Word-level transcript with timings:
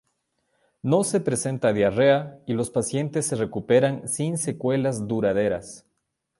No 0.81 1.03
se 1.03 1.19
presenta 1.19 1.73
diarrea 1.73 2.41
y 2.47 2.53
los 2.53 2.71
pacientes 2.71 3.27
se 3.27 3.35
recuperan 3.35 4.07
sin 4.07 4.39
secuelas 4.39 5.07
duraderas. 5.07 5.85